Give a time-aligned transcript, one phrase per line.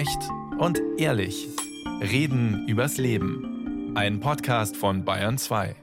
[0.00, 1.46] Echt und ehrlich.
[2.00, 3.94] Reden übers Leben.
[3.94, 5.76] Ein Podcast von Bayern 2.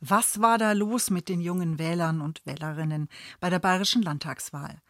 [0.00, 3.08] Was war da los mit den jungen Wählern und Wählerinnen
[3.38, 4.80] bei der bayerischen Landtagswahl?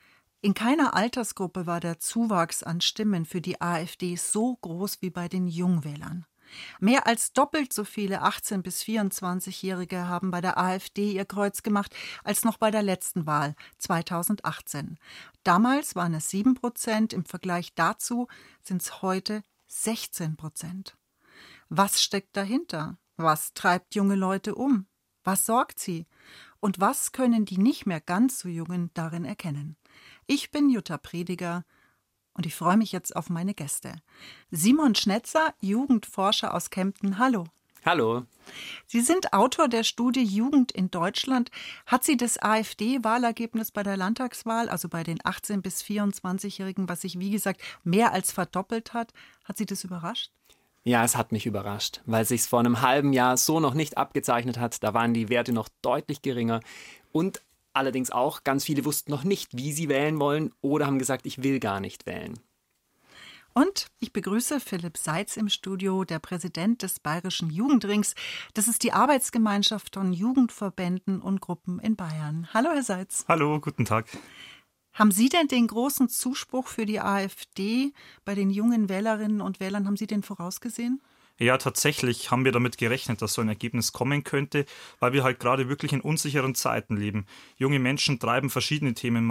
[0.41, 5.29] In keiner Altersgruppe war der Zuwachs an Stimmen für die AfD so groß wie bei
[5.29, 6.25] den Jungwählern.
[6.81, 11.95] Mehr als doppelt so viele 18- bis 24-Jährige haben bei der AfD ihr Kreuz gemacht
[12.25, 14.99] als noch bei der letzten Wahl 2018.
[15.45, 18.29] Damals waren es 7 Prozent, im Vergleich dazu
[18.63, 20.97] sind es heute 16 Prozent.
[21.69, 22.99] Was steckt dahinter?
[23.17, 24.87] Was treibt junge Leute um?
[25.25, 26.07] Was sorgt sie?
[26.61, 29.77] Und was können die nicht mehr ganz so Jungen darin erkennen?
[30.27, 31.65] Ich bin Jutta Prediger
[32.37, 33.97] und ich freue mich jetzt auf meine Gäste.
[34.51, 37.19] Simon Schnetzer, Jugendforscher aus Kempten.
[37.19, 37.45] Hallo.
[37.85, 38.25] Hallo.
[38.87, 41.51] Sie sind Autor der Studie Jugend in Deutschland.
[41.87, 47.19] Hat Sie das AfD-Wahlergebnis bei der Landtagswahl, also bei den 18- bis 24-Jährigen, was sich
[47.19, 49.13] wie gesagt mehr als verdoppelt hat,
[49.45, 50.31] hat Sie das überrascht?
[50.85, 54.59] Ja, es hat mich überrascht, weil sich vor einem halben Jahr so noch nicht abgezeichnet
[54.59, 54.83] hat.
[54.85, 56.61] Da waren die Werte noch deutlich geringer
[57.11, 57.43] und
[57.77, 61.43] Allerdings auch, ganz viele wussten noch nicht, wie sie wählen wollen oder haben gesagt, ich
[61.43, 62.41] will gar nicht wählen.
[63.53, 68.15] Und ich begrüße Philipp Seitz im Studio, der Präsident des Bayerischen Jugendrings.
[68.55, 72.49] Das ist die Arbeitsgemeinschaft von Jugendverbänden und Gruppen in Bayern.
[72.55, 73.27] Hallo, Herr Seitz.
[73.29, 74.07] Hallo, guten Tag.
[74.95, 77.93] Haben Sie denn den großen Zuspruch für die AfD
[78.25, 81.03] bei den jungen Wählerinnen und Wählern, haben Sie den vorausgesehen?
[81.39, 84.65] Ja, tatsächlich haben wir damit gerechnet, dass so ein Ergebnis kommen könnte,
[85.01, 87.27] weil wir halt gerade wirklich in unsicheren Zeiten leben.
[87.59, 89.31] Junge Menschen treiben verschiedene Themen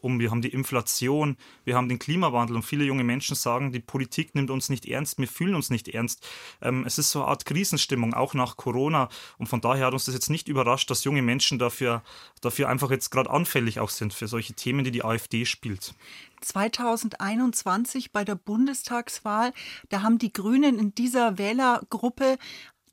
[0.00, 0.18] um.
[0.18, 4.34] Wir haben die Inflation, wir haben den Klimawandel und viele junge Menschen sagen, die Politik
[4.34, 6.26] nimmt uns nicht ernst, wir fühlen uns nicht ernst.
[6.60, 9.08] Ähm, es ist so eine Art Krisenstimmung, auch nach Corona.
[9.38, 12.02] Und von daher hat uns das jetzt nicht überrascht, dass junge Menschen dafür,
[12.40, 15.94] dafür einfach jetzt gerade anfällig auch sind für solche Themen, die die AfD spielt.
[16.40, 19.52] 2021 bei der Bundestagswahl.
[19.88, 22.38] Da haben die Grünen in dieser Wählergruppe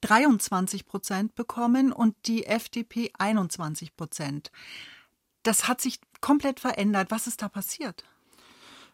[0.01, 4.51] 23 Prozent bekommen und die FDP 21 Prozent.
[5.43, 7.11] Das hat sich komplett verändert.
[7.11, 8.03] Was ist da passiert?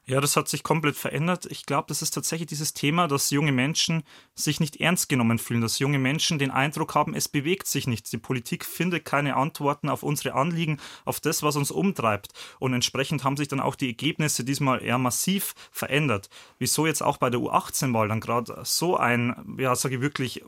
[0.09, 1.46] Ja, das hat sich komplett verändert.
[1.52, 4.02] Ich glaube, das ist tatsächlich dieses Thema, dass junge Menschen
[4.34, 8.09] sich nicht ernst genommen fühlen, dass junge Menschen den Eindruck haben, es bewegt sich nichts.
[8.09, 12.34] Die Politik findet keine Antworten auf unsere Anliegen, auf das, was uns umtreibt.
[12.58, 16.28] Und entsprechend haben sich dann auch die Ergebnisse diesmal eher massiv verändert.
[16.58, 20.44] Wieso jetzt auch bei der U18-Wahl dann gerade so ein, ja, sage ich wirklich,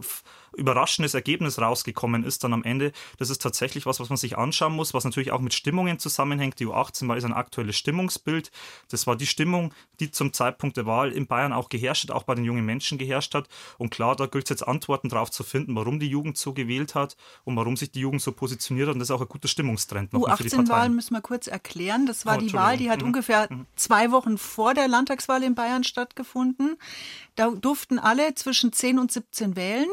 [0.56, 2.92] überraschendes Ergebnis rausgekommen ist dann am Ende.
[3.18, 6.60] Das ist tatsächlich was, was man sich anschauen muss, was natürlich auch mit Stimmungen zusammenhängt.
[6.60, 8.52] Die U18-Wahl ist ein aktuelles Stimmungsbild.
[8.90, 12.24] Das war die Stimmung, die zum Zeitpunkt der Wahl in Bayern auch geherrscht hat, auch
[12.24, 13.48] bei den jungen Menschen geherrscht hat.
[13.78, 16.96] Und klar, da gilt es jetzt Antworten darauf zu finden, warum die Jugend so gewählt
[16.96, 18.96] hat und warum sich die Jugend so positioniert hat.
[18.96, 20.12] Und das ist auch ein guter Stimmungstrend.
[20.14, 22.06] U18-Wahl müssen wir kurz erklären.
[22.06, 23.08] Das war oh, die Wahl, die hat mhm.
[23.08, 23.66] ungefähr mhm.
[23.76, 26.78] zwei Wochen vor der Landtagswahl in Bayern stattgefunden.
[27.36, 29.88] Da durften alle zwischen 10 und 17 wählen.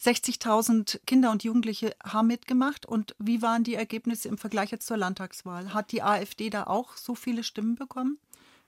[0.00, 2.86] 60.000 Kinder und Jugendliche haben mitgemacht.
[2.86, 5.74] Und wie waren die Ergebnisse im Vergleich jetzt zur Landtagswahl?
[5.74, 8.18] Hat die AfD da auch so viele Stimmen bekommen?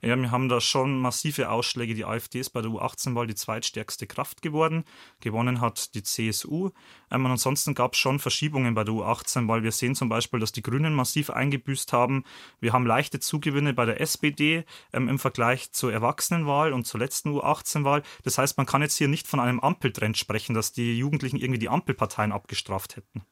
[0.02, 1.94] Ja, wir haben da schon massive Ausschläge.
[1.94, 4.84] Die AfD ist bei der U18-Wahl die zweitstärkste Kraft geworden.
[5.20, 6.70] Gewonnen hat die CSU.
[7.10, 10.40] Ähm, und ansonsten gab es schon Verschiebungen bei der U18, weil wir sehen zum Beispiel,
[10.40, 12.24] dass die Grünen massiv eingebüßt haben.
[12.60, 17.36] Wir haben leichte Zugewinne bei der SPD ähm, im Vergleich zur Erwachsenenwahl und zur letzten
[17.36, 18.02] U18-Wahl.
[18.24, 21.58] Das heißt, man kann jetzt hier nicht von einem Ampeltrend sprechen, dass die Jugendlichen irgendwie
[21.58, 23.22] die Ampelparteien abgestraft hätten.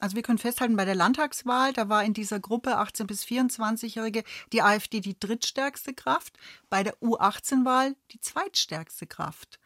[0.00, 4.22] Also wir können festhalten, bei der Landtagswahl, da war in dieser Gruppe 18- bis 24-Jährige
[4.52, 6.38] die AfD die drittstärkste Kraft,
[6.68, 9.58] bei der U18-Wahl die zweitstärkste Kraft.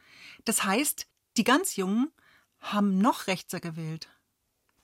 [0.45, 1.07] Das heißt,
[1.37, 2.13] die ganz Jungen
[2.61, 4.09] haben noch rechter gewählt.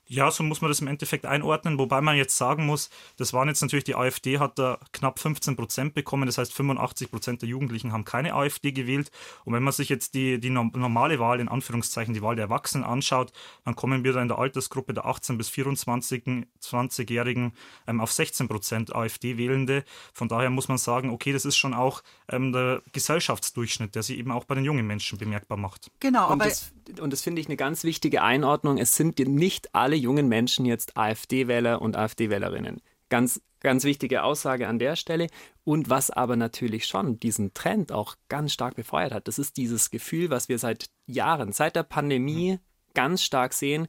[0.06, 3.48] Ja, so muss man das im Endeffekt einordnen, wobei man jetzt sagen muss, das waren
[3.48, 7.48] jetzt natürlich, die AfD hat da knapp 15 Prozent bekommen, das heißt 85 Prozent der
[7.48, 9.10] Jugendlichen haben keine AfD gewählt.
[9.44, 12.84] Und wenn man sich jetzt die, die normale Wahl, in Anführungszeichen die Wahl der Erwachsenen
[12.84, 13.32] anschaut,
[13.64, 17.52] dann kommen wir da in der Altersgruppe der 18- bis 24-Jährigen
[17.86, 19.84] ähm, auf 16 Prozent AfD-Wählende.
[20.12, 24.18] Von daher muss man sagen, okay, das ist schon auch ähm, der Gesellschaftsdurchschnitt, der sich
[24.18, 25.90] eben auch bei den jungen Menschen bemerkbar macht.
[26.00, 28.76] Genau, und aber das, und das finde ich eine ganz wichtige Einordnung.
[28.78, 32.80] Es sind nicht alle jungen Menschen jetzt AfD-Wähler und AfD-Wählerinnen.
[33.08, 35.28] Ganz, ganz wichtige Aussage an der Stelle.
[35.64, 39.90] Und was aber natürlich schon diesen Trend auch ganz stark befeuert hat, das ist dieses
[39.90, 42.58] Gefühl, was wir seit Jahren, seit der Pandemie
[42.94, 43.86] ganz stark sehen.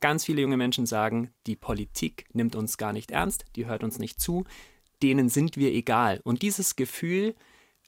[0.00, 3.98] Ganz viele junge Menschen sagen, die Politik nimmt uns gar nicht ernst, die hört uns
[3.98, 4.44] nicht zu,
[5.02, 6.20] denen sind wir egal.
[6.24, 7.34] Und dieses Gefühl,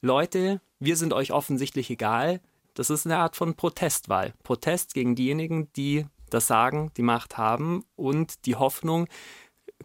[0.01, 2.41] Leute, wir sind euch offensichtlich egal,
[2.77, 4.35] das ist eine Art von Protestwahl.
[4.43, 9.07] Protest gegen diejenigen, die das Sagen, die Macht haben und die Hoffnung,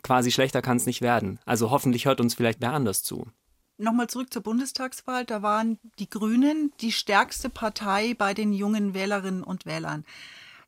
[0.03, 1.39] quasi schlechter kann es nicht werden.
[1.45, 3.27] Also hoffentlich hört uns vielleicht wer anders zu.
[3.79, 5.25] Nochmal zurück zur Bundestagswahl.
[5.25, 10.05] Da waren die Grünen die stärkste Partei bei den jungen Wählerinnen und Wählern.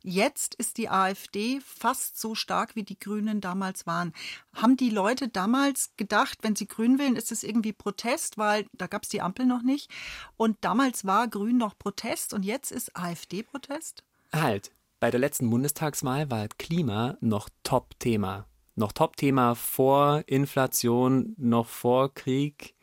[0.07, 4.13] Jetzt ist die AfD fast so stark, wie die Grünen damals waren.
[4.53, 8.85] Haben die Leute damals gedacht, wenn sie Grün wählen, ist es irgendwie Protest, weil da
[8.85, 9.89] gab es die Ampel noch nicht.
[10.37, 14.03] Und damals war Grün noch Protest und jetzt ist AfD Protest?
[14.31, 18.47] Halt, bei der letzten Bundestagswahl war Klima noch Top-Thema.
[18.75, 22.75] Noch Top-Thema vor Inflation, noch vor Krieg.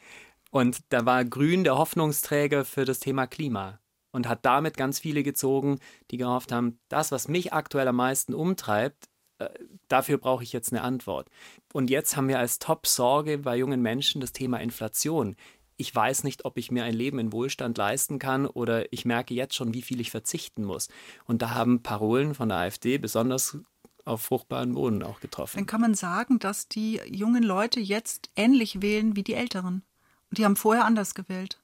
[0.50, 3.80] Und da war Grün der Hoffnungsträger für das Thema Klima
[4.12, 5.78] und hat damit ganz viele gezogen,
[6.10, 9.48] die gehofft haben, das, was mich aktuell am meisten umtreibt, äh,
[9.88, 11.28] dafür brauche ich jetzt eine Antwort.
[11.72, 15.36] Und jetzt haben wir als Top-Sorge bei jungen Menschen das Thema Inflation.
[15.82, 19.34] Ich weiß nicht, ob ich mir ein Leben in Wohlstand leisten kann oder ich merke
[19.34, 20.86] jetzt schon, wie viel ich verzichten muss.
[21.24, 23.58] Und da haben Parolen von der AfD besonders
[24.04, 25.56] auf fruchtbaren Boden auch getroffen.
[25.56, 29.82] Dann kann man sagen, dass die jungen Leute jetzt ähnlich wählen wie die Älteren.
[30.30, 31.60] Und die haben vorher anders gewählt.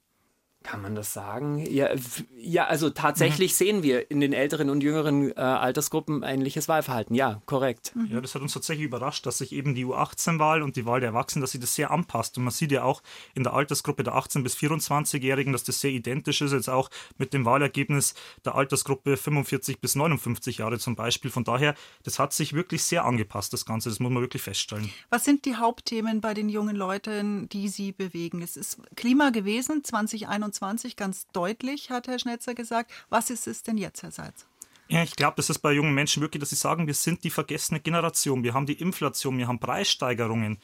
[0.61, 1.65] Kann man das sagen?
[1.71, 1.89] Ja,
[2.37, 3.55] ja also tatsächlich mhm.
[3.55, 7.15] sehen wir in den älteren und jüngeren äh, Altersgruppen ähnliches Wahlverhalten.
[7.15, 7.93] Ja, korrekt.
[7.95, 8.07] Mhm.
[8.11, 11.09] Ja, das hat uns tatsächlich überrascht, dass sich eben die U18-Wahl und die Wahl der
[11.09, 12.37] Erwachsenen, dass sich das sehr anpasst.
[12.37, 13.01] Und man sieht ja auch
[13.35, 17.33] in der Altersgruppe der 18- bis 24-Jährigen, dass das sehr identisch ist, jetzt auch mit
[17.33, 18.13] dem Wahlergebnis
[18.43, 21.31] der Altersgruppe 45 bis 59 Jahre zum Beispiel.
[21.31, 21.73] Von daher,
[22.03, 23.87] das hat sich wirklich sehr angepasst, das Ganze.
[23.87, 24.89] Das muss man wirklich feststellen.
[25.09, 28.41] Was sind die Hauptthemen bei den jungen Leuten, die sie bewegen?
[28.41, 30.48] Es ist Klima gewesen, 2021.
[30.51, 32.91] 2021 ganz deutlich, hat Herr Schnetzer gesagt.
[33.09, 34.45] Was ist es denn jetzt, Herr Seitz?
[34.87, 37.29] Ja, ich glaube, das ist bei jungen Menschen wirklich, dass sie sagen, wir sind die
[37.29, 38.43] vergessene Generation.
[38.43, 40.57] Wir haben die Inflation, wir haben Preissteigerungen.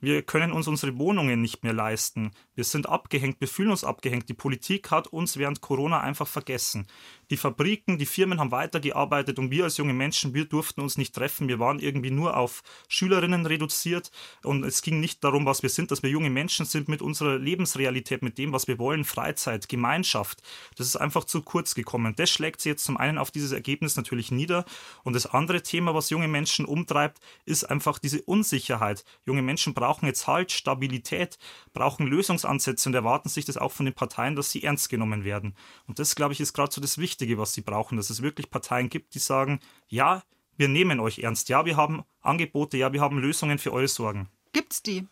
[0.00, 2.32] Wir können uns unsere Wohnungen nicht mehr leisten.
[2.58, 4.28] Wir sind abgehängt, wir fühlen uns abgehängt.
[4.28, 6.88] Die Politik hat uns während Corona einfach vergessen.
[7.30, 11.14] Die Fabriken, die Firmen haben weitergearbeitet und wir als junge Menschen, wir durften uns nicht
[11.14, 11.46] treffen.
[11.46, 14.10] Wir waren irgendwie nur auf Schülerinnen reduziert
[14.42, 17.38] und es ging nicht darum, was wir sind, dass wir junge Menschen sind mit unserer
[17.38, 20.42] Lebensrealität, mit dem, was wir wollen, Freizeit, Gemeinschaft.
[20.76, 22.14] Das ist einfach zu kurz gekommen.
[22.16, 24.64] Das schlägt sich jetzt zum einen auf dieses Ergebnis natürlich nieder
[25.04, 29.04] und das andere Thema, was junge Menschen umtreibt, ist einfach diese Unsicherheit.
[29.26, 31.38] Junge Menschen brauchen jetzt Halt, Stabilität,
[31.72, 32.08] brauchen
[32.48, 35.54] Lösungsansätze und erwarten sich das auch von den Parteien, dass sie ernst genommen werden.
[35.86, 38.50] Und das, glaube ich, ist gerade so das Wichtige was sie brauchen, dass es wirklich
[38.50, 40.22] Parteien gibt, die sagen, ja,
[40.56, 44.28] wir nehmen euch ernst, ja, wir haben Angebote, ja, wir haben Lösungen für eure Sorgen.
[44.52, 45.06] Gibt's die?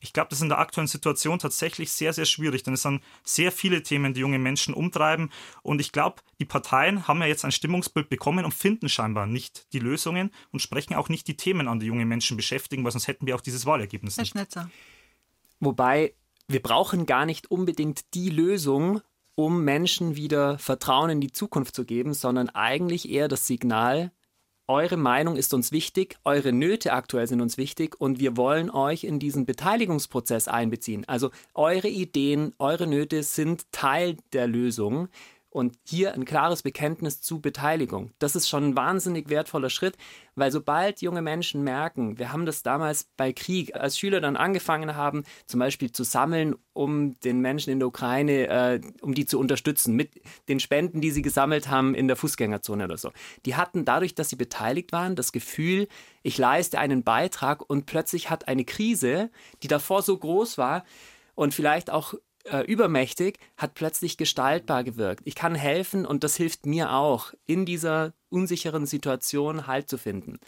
[0.00, 3.02] Ich glaube, das ist in der aktuellen Situation tatsächlich sehr, sehr schwierig, denn es sind
[3.22, 5.30] sehr viele Themen, die junge Menschen umtreiben.
[5.62, 9.66] Und ich glaube, die Parteien haben ja jetzt ein Stimmungsbild bekommen und finden scheinbar nicht
[9.72, 13.08] die Lösungen und sprechen auch nicht die Themen an, die junge Menschen beschäftigen, weil sonst
[13.08, 14.34] hätten wir auch dieses Wahlergebnis nicht.
[14.34, 14.70] Herr Schnetzer.
[15.60, 16.12] Wobei,
[16.48, 19.00] wir brauchen gar nicht unbedingt die Lösung,
[19.34, 24.12] um Menschen wieder Vertrauen in die Zukunft zu geben, sondern eigentlich eher das Signal,
[24.66, 29.04] eure Meinung ist uns wichtig, eure Nöte aktuell sind uns wichtig und wir wollen euch
[29.04, 31.04] in diesen Beteiligungsprozess einbeziehen.
[31.06, 35.08] Also eure Ideen, eure Nöte sind Teil der Lösung.
[35.54, 38.10] Und hier ein klares Bekenntnis zu Beteiligung.
[38.18, 39.96] Das ist schon ein wahnsinnig wertvoller Schritt,
[40.34, 44.96] weil sobald junge Menschen merken, wir haben das damals bei Krieg, als Schüler dann angefangen
[44.96, 49.38] haben, zum Beispiel zu sammeln, um den Menschen in der Ukraine, äh, um die zu
[49.38, 53.12] unterstützen, mit den Spenden, die sie gesammelt haben in der Fußgängerzone oder so.
[53.46, 55.86] Die hatten dadurch, dass sie beteiligt waren, das Gefühl,
[56.24, 59.30] ich leiste einen Beitrag und plötzlich hat eine Krise,
[59.62, 60.82] die davor so groß war,
[61.34, 65.22] und vielleicht auch äh, übermächtig, hat plötzlich gestaltbar gewirkt.
[65.24, 70.38] Ich kann helfen und das hilft mir auch, in dieser unsicheren Situation Halt zu finden.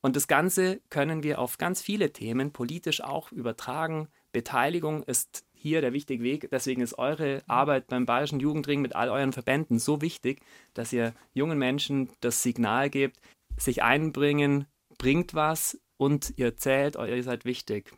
[0.00, 4.08] Und das Ganze können wir auf ganz viele Themen politisch auch übertragen.
[4.32, 6.48] Beteiligung ist hier der wichtige Weg.
[6.52, 10.40] Deswegen ist eure Arbeit beim Bayerischen Jugendring mit all euren Verbänden so wichtig,
[10.74, 13.20] dass ihr jungen Menschen das Signal gebt,
[13.56, 14.66] sich einbringen,
[14.98, 17.92] bringt was und ihr zählt, ihr seid wichtig.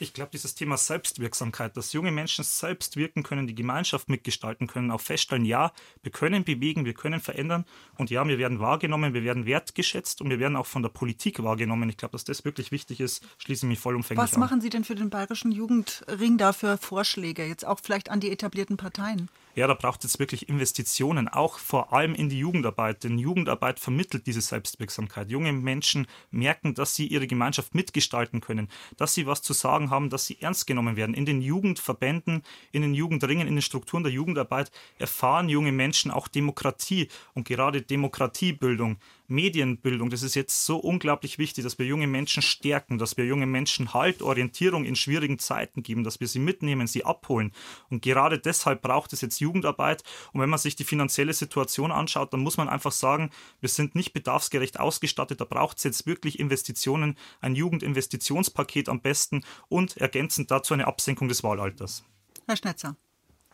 [0.00, 4.90] Ich glaube, dieses Thema Selbstwirksamkeit, dass junge Menschen selbst wirken können, die Gemeinschaft mitgestalten können,
[4.90, 5.72] auch feststellen, ja,
[6.02, 7.64] wir können bewegen, wir können verändern
[7.96, 11.42] und ja, wir werden wahrgenommen, wir werden wertgeschätzt und wir werden auch von der Politik
[11.42, 11.88] wahrgenommen.
[11.88, 14.40] Ich glaube, dass das wirklich wichtig ist, schließe ich mich vollumfänglich Was an.
[14.40, 18.20] Was machen Sie denn für den Bayerischen Jugendring da für Vorschläge, jetzt auch vielleicht an
[18.20, 19.28] die etablierten Parteien?
[19.54, 23.04] Ja, da braucht es wirklich Investitionen, auch vor allem in die Jugendarbeit.
[23.04, 25.30] Denn Jugendarbeit vermittelt diese Selbstwirksamkeit.
[25.30, 30.08] Junge Menschen merken, dass sie ihre Gemeinschaft mitgestalten können, dass sie was zu sagen haben,
[30.08, 31.14] dass sie ernst genommen werden.
[31.14, 36.28] In den Jugendverbänden, in den Jugendringen, in den Strukturen der Jugendarbeit erfahren junge Menschen auch
[36.28, 38.96] Demokratie und gerade Demokratiebildung
[39.28, 43.46] Medienbildung, das ist jetzt so unglaublich wichtig, dass wir junge Menschen stärken, dass wir junge
[43.46, 47.52] Menschen Halt, Orientierung in schwierigen Zeiten geben, dass wir sie mitnehmen, sie abholen.
[47.90, 50.02] Und gerade deshalb braucht es jetzt Jugendarbeit.
[50.32, 53.94] Und wenn man sich die finanzielle Situation anschaut, dann muss man einfach sagen, wir sind
[53.94, 55.40] nicht bedarfsgerecht ausgestattet.
[55.40, 61.28] Da braucht es jetzt wirklich Investitionen, ein Jugendinvestitionspaket am besten und ergänzend dazu eine Absenkung
[61.28, 62.04] des Wahlalters.
[62.46, 62.96] Herr Schnetzer.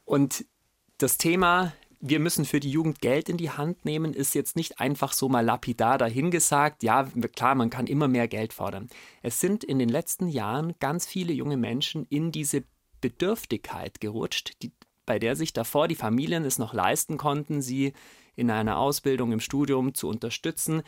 [0.05, 0.47] Und
[0.99, 4.81] das Thema, wir müssen für die Jugend Geld in die Hand nehmen, ist jetzt nicht
[4.81, 6.83] einfach so mal lapidar dahingesagt.
[6.83, 8.88] Ja, klar, man kann immer mehr Geld fordern.
[9.23, 12.64] Es sind in den letzten Jahren ganz viele junge Menschen in diese
[13.00, 14.73] Bedürftigkeit gerutscht, die,
[15.07, 17.93] bei der sich davor die Familien es noch leisten konnten, sie
[18.37, 20.83] in einer Ausbildung, im Studium zu unterstützen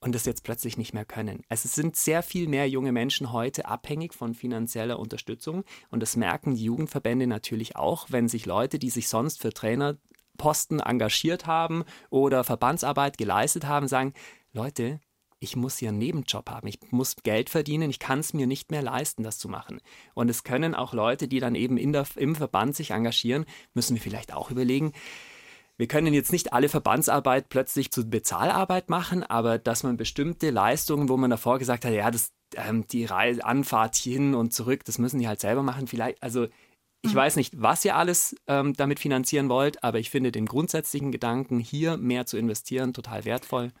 [0.00, 1.42] und das jetzt plötzlich nicht mehr können.
[1.48, 6.54] Es sind sehr viel mehr junge Menschen heute abhängig von finanzieller Unterstützung und das merken
[6.54, 9.50] die Jugendverbände natürlich auch, wenn sich Leute, die sich sonst für
[10.36, 14.12] Trainerposten engagiert haben oder Verbandsarbeit geleistet haben, sagen,
[14.52, 15.00] Leute,
[15.38, 18.70] ich muss hier einen Nebenjob haben, ich muss Geld verdienen, ich kann es mir nicht
[18.70, 19.80] mehr leisten, das zu machen.
[20.14, 24.00] Und es können auch Leute, die dann eben der, im Verband sich engagieren, müssen wir
[24.00, 24.92] vielleicht auch überlegen,
[25.78, 31.10] wir können jetzt nicht alle Verbandsarbeit plötzlich zu Bezahlarbeit machen, aber dass man bestimmte Leistungen,
[31.10, 35.18] wo man davor gesagt hat, ja, das, ähm, die Anfahrt hin und zurück, das müssen
[35.18, 36.46] die halt selber machen, vielleicht, also
[37.02, 37.16] ich mhm.
[37.16, 41.58] weiß nicht, was ihr alles ähm, damit finanzieren wollt, aber ich finde den grundsätzlichen Gedanken,
[41.58, 43.72] hier mehr zu investieren, total wertvoll.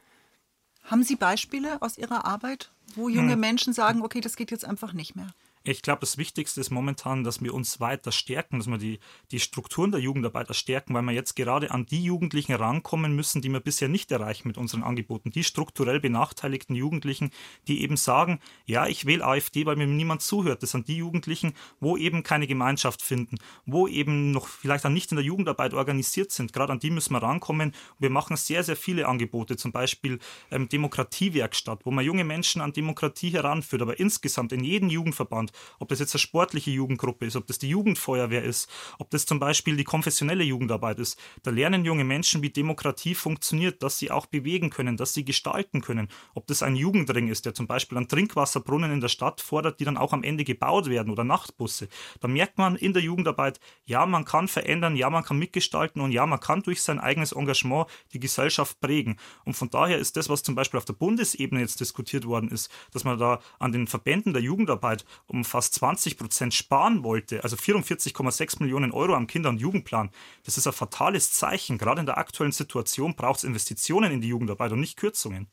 [0.84, 3.40] Haben Sie Beispiele aus Ihrer Arbeit, wo junge hm.
[3.40, 5.28] Menschen sagen, okay, das geht jetzt einfach nicht mehr?
[5.68, 9.00] Ich glaube, das Wichtigste ist momentan, dass wir uns weiter stärken, dass wir die,
[9.32, 13.48] die Strukturen der Jugendarbeiter stärken, weil wir jetzt gerade an die Jugendlichen rankommen müssen, die
[13.48, 15.32] wir bisher nicht erreichen mit unseren Angeboten.
[15.32, 17.32] Die strukturell benachteiligten Jugendlichen,
[17.66, 20.62] die eben sagen, ja, ich wähle AfD, weil mir niemand zuhört.
[20.62, 25.10] Das sind die Jugendlichen, wo eben keine Gemeinschaft finden, wo eben noch vielleicht auch nicht
[25.10, 26.52] in der Jugendarbeit organisiert sind.
[26.52, 27.72] Gerade an die müssen wir rankommen.
[27.98, 30.20] wir machen sehr, sehr viele Angebote, zum Beispiel
[30.52, 35.88] ähm, Demokratiewerkstatt, wo man junge Menschen an Demokratie heranführt, aber insgesamt in jedem Jugendverband ob
[35.88, 39.76] das jetzt eine sportliche Jugendgruppe ist, ob das die Jugendfeuerwehr ist, ob das zum Beispiel
[39.76, 41.18] die konfessionelle Jugendarbeit ist.
[41.42, 45.80] Da lernen junge Menschen, wie Demokratie funktioniert, dass sie auch bewegen können, dass sie gestalten
[45.80, 46.08] können.
[46.34, 49.84] Ob das ein Jugendring ist, der zum Beispiel an Trinkwasserbrunnen in der Stadt fordert, die
[49.84, 51.88] dann auch am Ende gebaut werden oder Nachtbusse.
[52.20, 56.12] Da merkt man in der Jugendarbeit, ja, man kann verändern, ja, man kann mitgestalten und
[56.12, 59.18] ja, man kann durch sein eigenes Engagement die Gesellschaft prägen.
[59.44, 62.70] Und von daher ist das, was zum Beispiel auf der Bundesebene jetzt diskutiert worden ist,
[62.92, 67.56] dass man da an den Verbänden der Jugendarbeit um fast 20 Prozent sparen wollte, also
[67.56, 70.10] 44,6 Millionen Euro am Kinder- und Jugendplan,
[70.44, 71.78] das ist ein fatales Zeichen.
[71.78, 75.48] Gerade in der aktuellen Situation braucht es Investitionen in die Jugendarbeit und nicht Kürzungen.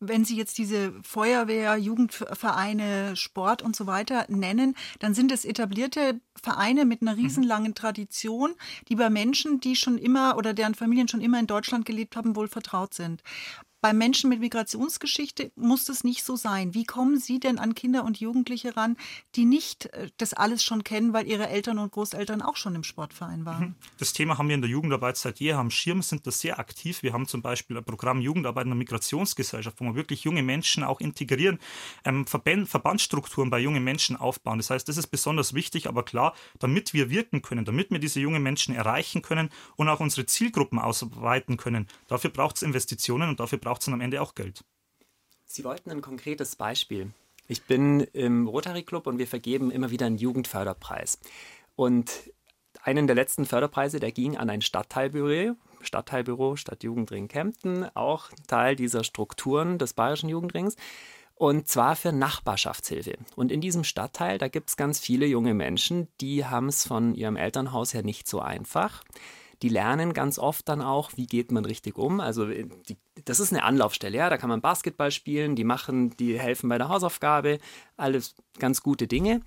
[0.00, 6.20] Wenn Sie jetzt diese Feuerwehr, Jugendvereine, Sport und so weiter nennen, dann sind es etablierte
[6.42, 7.22] Vereine mit einer mhm.
[7.22, 8.54] riesenlangen Tradition,
[8.88, 12.36] die bei Menschen, die schon immer oder deren Familien schon immer in Deutschland gelebt haben,
[12.36, 13.22] wohl vertraut sind.
[13.84, 16.72] Bei Menschen mit Migrationsgeschichte muss das nicht so sein.
[16.72, 18.96] Wie kommen Sie denn an Kinder und Jugendliche ran,
[19.34, 22.82] die nicht äh, das alles schon kennen, weil ihre Eltern und Großeltern auch schon im
[22.82, 23.62] Sportverein waren?
[23.62, 23.74] Mhm.
[23.98, 27.02] Das Thema haben wir in der Jugendarbeit seit jeher am Schirm, sind da sehr aktiv.
[27.02, 30.82] Wir haben zum Beispiel ein Programm Jugendarbeit in der Migrationsgesellschaft, wo wir wirklich junge Menschen
[30.82, 31.58] auch integrieren,
[32.06, 34.56] ähm, Verband, Verbandsstrukturen bei jungen Menschen aufbauen.
[34.56, 38.18] Das heißt, das ist besonders wichtig, aber klar, damit wir wirken können, damit wir diese
[38.18, 43.40] jungen Menschen erreichen können und auch unsere Zielgruppen ausweiten können, dafür braucht es Investitionen und
[43.40, 44.64] dafür braucht braucht es dann am Ende auch Geld.
[45.46, 47.10] Sie wollten ein konkretes Beispiel.
[47.48, 51.18] Ich bin im Rotary Club und wir vergeben immer wieder einen Jugendförderpreis.
[51.74, 52.30] Und
[52.84, 59.02] einen der letzten Förderpreise, der ging an ein Stadtteilbüro, Stadtteilbüro Stadtjugendring Kempten, auch Teil dieser
[59.02, 60.76] Strukturen des Bayerischen Jugendrings.
[61.34, 63.18] Und zwar für Nachbarschaftshilfe.
[63.34, 67.16] Und in diesem Stadtteil, da gibt es ganz viele junge Menschen, die haben es von
[67.16, 69.02] ihrem Elternhaus her nicht so einfach
[69.64, 72.20] die lernen ganz oft dann auch, wie geht man richtig um.
[72.20, 76.14] Also äh, die, das ist eine Anlaufstelle, ja, da kann man Basketball spielen, die machen,
[76.18, 77.58] die helfen bei der Hausaufgabe,
[77.96, 79.40] alles ganz gute Dinge.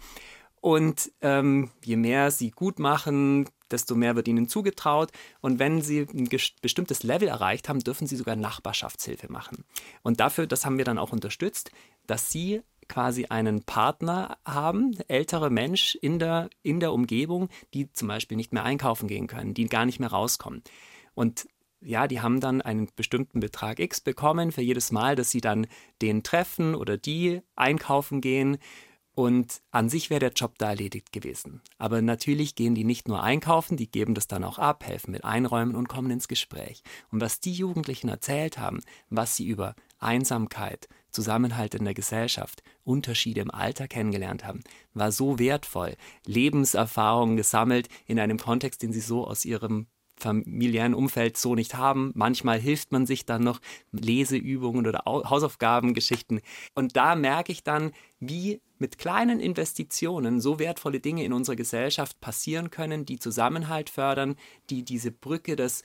[0.59, 5.11] Und ähm, je mehr sie gut machen, desto mehr wird ihnen zugetraut.
[5.39, 6.27] Und wenn sie ein
[6.63, 9.65] bestimmtes Level erreicht haben, dürfen sie sogar Nachbarschaftshilfe machen.
[10.01, 11.69] Und dafür, das haben wir dann auch unterstützt,
[12.07, 18.07] dass sie quasi einen Partner haben, ältere Mensch in der, in der Umgebung, die zum
[18.07, 20.63] Beispiel nicht mehr einkaufen gehen können, die gar nicht mehr rauskommen.
[21.13, 21.47] Und
[21.81, 25.67] ja, die haben dann einen bestimmten Betrag X bekommen für jedes Mal, dass sie dann
[26.01, 28.57] den treffen oder die einkaufen gehen.
[29.13, 31.61] Und an sich wäre der Job da erledigt gewesen.
[31.79, 35.23] Aber natürlich gehen die nicht nur einkaufen, die geben das dann auch ab, helfen mit
[35.23, 36.83] Einräumen und kommen ins Gespräch.
[37.11, 38.79] Und was die Jugendlichen erzählt haben,
[39.09, 44.61] was sie über Einsamkeit, Zusammenhalt in der Gesellschaft, Unterschiede im Alter kennengelernt haben,
[44.93, 45.95] war so wertvoll.
[46.25, 49.87] Lebenserfahrungen gesammelt in einem Kontext, den sie so aus ihrem
[50.17, 52.11] familiären Umfeld so nicht haben.
[52.15, 53.59] Manchmal hilft man sich dann noch
[53.91, 56.41] Leseübungen oder Hausaufgabengeschichten.
[56.73, 62.19] Und da merke ich dann, wie mit kleinen Investitionen so wertvolle Dinge in unserer Gesellschaft
[62.19, 64.35] passieren können, die Zusammenhalt fördern,
[64.69, 65.83] die diese Brücke des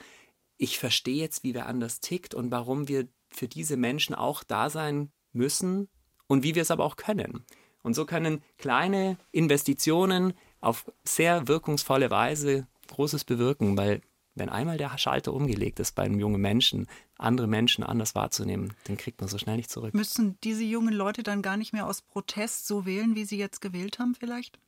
[0.57, 4.71] Ich verstehe jetzt, wie wer anders tickt und warum wir für diese Menschen auch da
[4.71, 5.89] sein müssen
[6.27, 7.45] und wie wir es aber auch können.
[7.83, 14.03] Und so können kleine Investitionen auf sehr wirkungsvolle Weise Großes bewirken, weil
[14.35, 16.87] wenn einmal der Schalter umgelegt ist bei einem jungen Menschen,
[17.19, 19.95] andere Menschen anders wahrzunehmen, den kriegt man so schnell nicht zurück.
[19.95, 23.61] Müssen diese jungen Leute dann gar nicht mehr aus Protest so wählen, wie sie jetzt
[23.61, 24.59] gewählt haben vielleicht?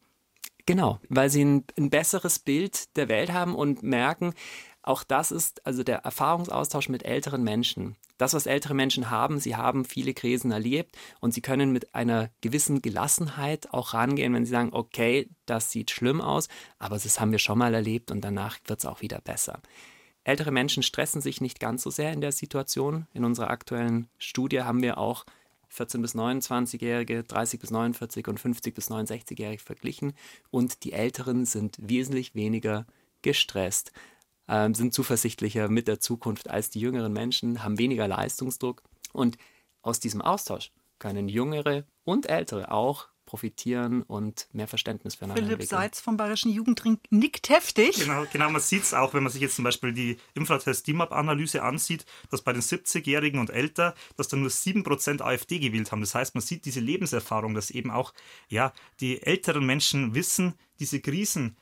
[0.67, 4.33] Genau, weil sie ein, ein besseres Bild der Welt haben und merken,
[4.83, 7.97] auch das ist also der Erfahrungsaustausch mit älteren Menschen.
[8.19, 12.31] Das, was ältere Menschen haben, sie haben viele Krisen erlebt und sie können mit einer
[12.43, 17.33] gewissen Gelassenheit auch rangehen, wenn sie sagen, okay, das sieht schlimm aus, aber das haben
[17.33, 19.61] wir schon mal erlebt und danach wird es auch wieder besser.
[20.23, 23.07] Ältere Menschen stressen sich nicht ganz so sehr in der Situation.
[23.13, 25.25] In unserer aktuellen Studie haben wir auch
[25.75, 30.13] 14 bis 29-Jährige, 30 bis 49 und 50 bis 69-Jährige verglichen.
[30.51, 32.87] Und die Älteren sind wesentlich weniger
[33.23, 33.93] gestresst
[34.49, 38.83] ähm, sind zuversichtlicher mit der Zukunft als die jüngeren Menschen, haben weniger Leistungsdruck.
[39.13, 39.37] Und
[39.83, 45.81] aus diesem Austausch können Jüngere und Ältere auch profitieren und mehr Verständnis füreinander Philipp entwickeln.
[45.81, 47.97] Seitz vom Bayerischen Jugendring nickt heftig.
[47.97, 52.05] Genau, genau man sieht es auch, wenn man sich jetzt zum Beispiel die Infratest-DIMAP-Analyse ansieht,
[52.31, 56.01] dass bei den 70-Jährigen und älter, dass da nur 7% AfD gewählt haben.
[56.01, 58.13] Das heißt, man sieht diese Lebenserfahrung, dass eben auch
[58.49, 61.57] ja, die älteren Menschen wissen, diese Krisen,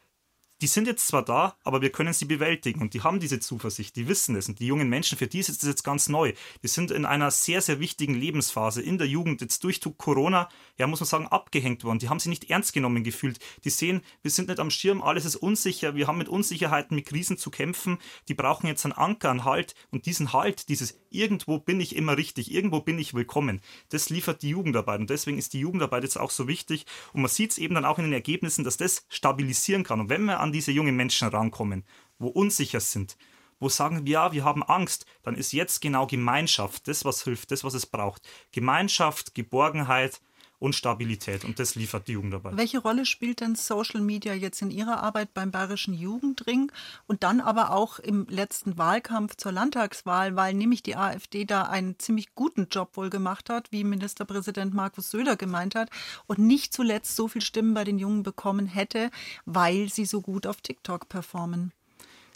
[0.63, 3.97] die sind jetzt zwar da, aber wir können sie bewältigen und die haben diese Zuversicht,
[3.97, 6.35] die wissen es und die jungen Menschen, für die ist es jetzt ganz neu.
[6.63, 10.87] Die sind in einer sehr, sehr wichtigen Lebensphase in der Jugend, jetzt durch Corona, ja,
[10.87, 11.99] muss man sagen, abgehängt worden.
[11.99, 13.41] Die haben sich nicht ernst genommen gefühlt.
[13.65, 17.07] Die sehen, wir sind nicht am Schirm, alles ist unsicher, wir haben mit Unsicherheiten, mit
[17.07, 17.99] Krisen zu kämpfen.
[18.29, 22.17] Die brauchen jetzt einen Anker, einen Halt und diesen Halt, dieses irgendwo bin ich immer
[22.17, 26.19] richtig, irgendwo bin ich willkommen, das liefert die Jugendarbeit und deswegen ist die Jugendarbeit jetzt
[26.19, 29.07] auch so wichtig und man sieht es eben dann auch in den Ergebnissen, dass das
[29.09, 30.01] stabilisieren kann.
[30.01, 31.85] Und wenn wir an diese jungen Menschen rankommen,
[32.19, 33.17] wo unsicher sind,
[33.63, 37.53] wo sagen wir, ja, wir haben Angst, dann ist jetzt genau Gemeinschaft das, was hilft,
[37.53, 38.29] das, was es braucht.
[38.51, 40.21] Gemeinschaft, Geborgenheit,
[40.63, 41.45] und Stabilität.
[41.45, 42.57] Und das liefert die Jugendarbeit.
[42.57, 46.71] Welche Rolle spielt denn Social Media jetzt in Ihrer Arbeit beim Bayerischen Jugendring
[47.09, 51.99] und dann aber auch im letzten Wahlkampf zur Landtagswahl, weil nämlich die AfD da einen
[51.99, 55.91] ziemlich guten Job wohl gemacht hat, wie Ministerpräsident Markus Söder gemeint hat,
[56.29, 59.11] und nicht zuletzt so viele Stimmen bei den Jungen bekommen hätte,
[59.45, 61.73] weil sie so gut auf TikTok performen?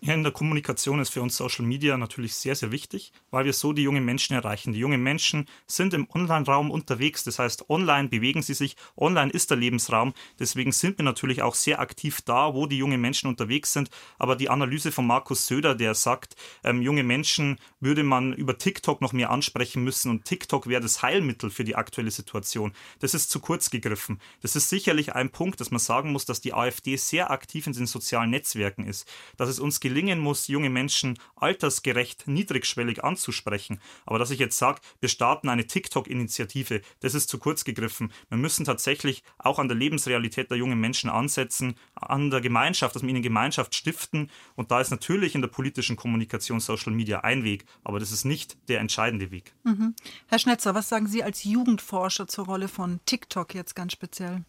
[0.06, 3.52] Ja, in der Kommunikation ist für uns Social Media natürlich sehr, sehr wichtig, weil wir
[3.52, 4.72] so die jungen Menschen erreichen.
[4.72, 9.50] Die jungen Menschen sind im Online-Raum unterwegs, das heißt, online bewegen sie sich, online ist
[9.50, 10.14] der Lebensraum.
[10.38, 13.90] Deswegen sind wir natürlich auch sehr aktiv da, wo die jungen Menschen unterwegs sind.
[14.16, 19.00] Aber die Analyse von Markus Söder, der sagt, ähm, junge Menschen würde man über TikTok
[19.00, 22.74] noch mehr ansprechen müssen und TikTok wäre das Heilmittel für die aktuelle Situation.
[23.00, 24.20] Das ist zu kurz gegriffen.
[24.40, 27.72] Das ist sicherlich ein Punkt, dass man sagen muss, dass die AfD sehr aktiv in
[27.72, 33.80] den sozialen Netzwerken ist, dass es uns gelingen muss, junge Menschen altersgerecht, niedrigschwellig anzusprechen.
[34.04, 38.12] Aber dass ich jetzt sage, wir starten eine TikTok-Initiative, das ist zu kurz gegriffen.
[38.28, 43.02] Wir müssen tatsächlich auch an der Lebensrealität der jungen Menschen ansetzen, an der Gemeinschaft, dass
[43.02, 44.30] wir ihnen Gemeinschaft stiften.
[44.54, 48.26] Und da ist natürlich in der politischen Kommunikation Social Media ein Weg, aber das ist
[48.26, 49.54] nicht der entscheidende Weg.
[49.64, 49.94] Mhm.
[50.26, 54.44] Herr Schnetzer, was sagen Sie als Jugendforscher zur Rolle von TikTok jetzt ganz speziell?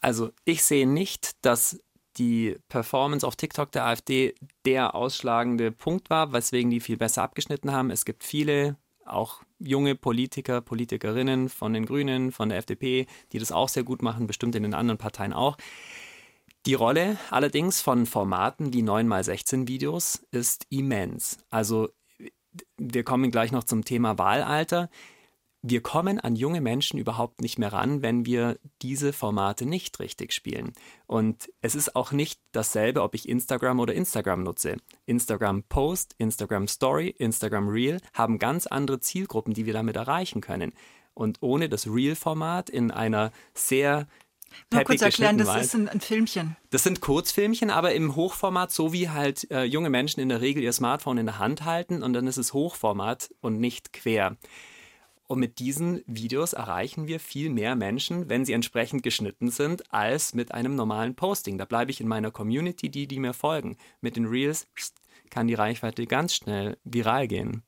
[0.00, 1.80] Also ich sehe nicht, dass
[2.18, 7.72] die Performance auf TikTok der AfD der ausschlagende Punkt war, weswegen die viel besser abgeschnitten
[7.72, 7.90] haben.
[7.90, 13.52] Es gibt viele, auch junge Politiker, Politikerinnen von den Grünen, von der FDP, die das
[13.52, 15.56] auch sehr gut machen, bestimmt in den anderen Parteien auch.
[16.66, 21.38] Die Rolle allerdings von Formaten wie 9x16 Videos ist immens.
[21.50, 21.88] Also
[22.76, 24.90] wir kommen gleich noch zum Thema Wahlalter
[25.70, 30.32] wir kommen an junge Menschen überhaupt nicht mehr ran, wenn wir diese Formate nicht richtig
[30.32, 30.72] spielen.
[31.06, 34.76] Und es ist auch nicht dasselbe, ob ich Instagram oder Instagram nutze.
[35.06, 40.72] Instagram Post, Instagram Story, Instagram Reel haben ganz andere Zielgruppen, die wir damit erreichen können.
[41.14, 44.06] Und ohne das Reel-Format in einer sehr
[44.72, 46.56] nur kurz erklären, das ist ein, ein, Filmchen.
[46.70, 50.62] Das sind Kurzfilmchen, aber im Hochformat, so wie halt äh, junge Menschen in der Regel
[50.62, 54.36] ihr Smartphone in der Hand halten und dann ist es Hochformat und nicht quer.
[55.28, 60.32] Und mit diesen Videos erreichen wir viel mehr Menschen, wenn sie entsprechend geschnitten sind, als
[60.32, 61.58] mit einem normalen Posting.
[61.58, 63.76] Da bleibe ich in meiner Community, die, die mir folgen.
[64.00, 64.66] Mit den Reels
[65.28, 67.62] kann die Reichweite ganz schnell viral gehen.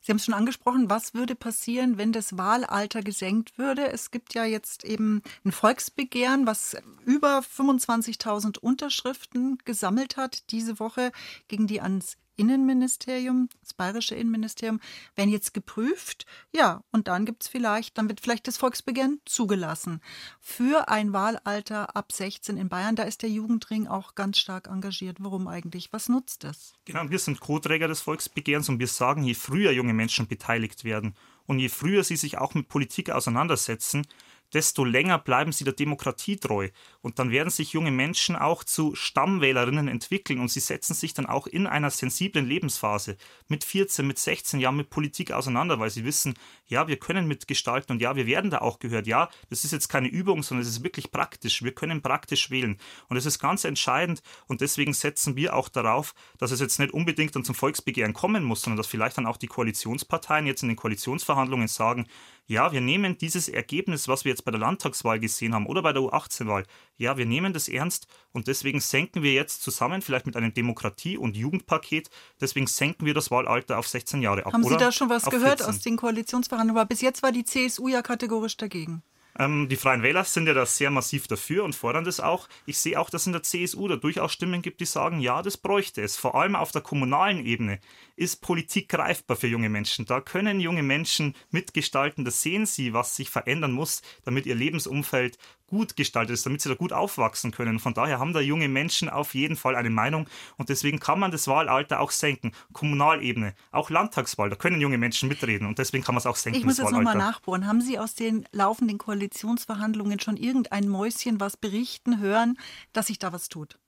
[0.00, 3.90] Sie haben es schon angesprochen, was würde passieren, wenn das Wahlalter gesenkt würde?
[3.90, 11.12] Es gibt ja jetzt eben ein Volksbegehren, was über 25.000 Unterschriften gesammelt hat diese Woche
[11.48, 14.80] gegen die ans Innenministerium, das bayerische Innenministerium,
[15.14, 16.26] werden jetzt geprüft.
[16.52, 20.00] Ja, und dann gibt es vielleicht, dann wird vielleicht das Volksbegehren zugelassen.
[20.40, 25.18] Für ein Wahlalter ab 16 in Bayern, da ist der Jugendring auch ganz stark engagiert.
[25.20, 25.92] Warum eigentlich?
[25.92, 26.74] Was nutzt das?
[26.84, 31.14] Genau, wir sind Co-Träger des Volksbegehrens und wir sagen, je früher junge Menschen beteiligt werden
[31.46, 34.06] und je früher sie sich auch mit Politik auseinandersetzen,
[34.52, 36.68] desto länger bleiben sie der Demokratie treu.
[37.06, 41.24] Und dann werden sich junge Menschen auch zu Stammwählerinnen entwickeln und sie setzen sich dann
[41.24, 43.16] auch in einer sensiblen Lebensphase
[43.46, 46.34] mit 14, mit 16 Jahren mit Politik auseinander, weil sie wissen,
[46.66, 49.06] ja, wir können mitgestalten und ja, wir werden da auch gehört.
[49.06, 51.62] Ja, das ist jetzt keine Übung, sondern es ist wirklich praktisch.
[51.62, 52.76] Wir können praktisch wählen.
[53.08, 56.92] Und das ist ganz entscheidend und deswegen setzen wir auch darauf, dass es jetzt nicht
[56.92, 60.70] unbedingt dann zum Volksbegehren kommen muss, sondern dass vielleicht dann auch die Koalitionsparteien jetzt in
[60.70, 62.08] den Koalitionsverhandlungen sagen,
[62.48, 65.92] ja, wir nehmen dieses Ergebnis, was wir jetzt bei der Landtagswahl gesehen haben oder bei
[65.92, 66.64] der U18-Wahl,
[66.96, 71.18] ja, wir nehmen das ernst und deswegen senken wir jetzt zusammen, vielleicht mit einem Demokratie-
[71.18, 74.52] und Jugendpaket, deswegen senken wir das Wahlalter auf 16 Jahre ab.
[74.52, 75.66] Haben Sie da schon was gehört 14.
[75.66, 76.80] aus den Koalitionsverhandlungen?
[76.80, 79.02] Aber bis jetzt war die CSU ja kategorisch dagegen.
[79.38, 82.48] Ähm, die Freien Wähler sind ja da sehr massiv dafür und fordern das auch.
[82.64, 85.56] Ich sehe auch, dass in der CSU da durchaus Stimmen gibt, die sagen, ja, das
[85.56, 86.16] bräuchte es.
[86.16, 87.80] Vor allem auf der kommunalen Ebene
[88.16, 90.06] ist Politik greifbar für junge Menschen.
[90.06, 95.38] Da können junge Menschen mitgestalten, da sehen sie, was sich verändern muss, damit ihr Lebensumfeld
[95.66, 97.78] gut gestaltet ist, damit sie da gut aufwachsen können.
[97.78, 101.30] Von daher haben da junge Menschen auf jeden Fall eine Meinung und deswegen kann man
[101.30, 102.52] das Wahlalter auch senken.
[102.72, 106.58] Kommunalebene, auch Landtagswahl, da können junge Menschen mitreden und deswegen kann man es auch senken.
[106.58, 107.66] Ich muss jetzt nochmal nachbohren.
[107.66, 112.58] Haben Sie aus den laufenden Koalitionsverhandlungen schon irgendein Mäuschen was berichten hören,
[112.92, 113.78] dass sich da was tut?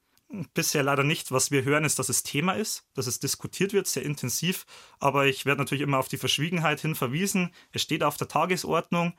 [0.52, 1.32] Bisher leider nicht.
[1.32, 4.66] Was wir hören, ist, dass es Thema ist, dass es diskutiert wird, sehr intensiv.
[5.00, 7.50] Aber ich werde natürlich immer auf die Verschwiegenheit hin verwiesen.
[7.72, 9.14] Es steht auf der Tagesordnung.